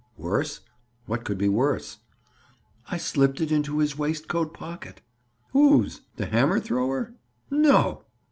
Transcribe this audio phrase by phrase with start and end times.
[0.17, 0.61] "Worse?
[1.05, 1.99] What could be worse?"
[2.89, 5.01] "I slipped it into his waistcoat pocket."
[5.51, 6.01] "Whose?
[6.15, 7.13] The hammer thrower?
[7.51, 8.03] No?